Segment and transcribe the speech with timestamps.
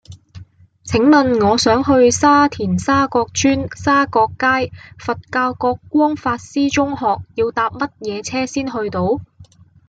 [0.83, 9.19] 請問我想去沙田沙角邨沙角街佛教覺光法師中學要搭乜嘢車先去到